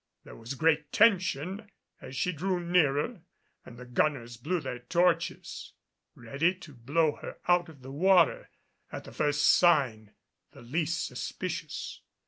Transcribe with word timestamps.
There 0.23 0.35
was 0.35 0.55
great 0.55 0.91
tension 0.91 1.69
as 2.01 2.15
she 2.15 2.31
drew 2.31 2.59
nearer 2.59 3.21
and 3.63 3.77
the 3.77 3.85
gunners 3.85 4.35
blew 4.35 4.59
their 4.59 4.79
torches, 4.79 5.73
ready 6.15 6.55
to 6.55 6.73
blow 6.73 7.17
her 7.17 7.37
out 7.47 7.69
of 7.69 7.83
the 7.83 7.91
water 7.91 8.49
at 8.91 9.03
the 9.03 9.11
first 9.11 9.45
sign 9.47 10.15
the 10.53 10.63
least 10.63 11.05
suspicious. 11.05 12.01